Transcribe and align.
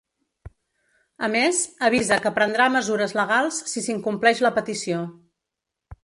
A 1.25 1.27
més, 1.33 1.59
avisa 1.89 2.17
que 2.23 2.31
prendrà 2.39 2.67
mesures 2.75 3.13
legals 3.19 3.59
si 3.73 3.83
s’incompleix 3.89 4.41
la 4.47 4.53
petició. 4.59 5.03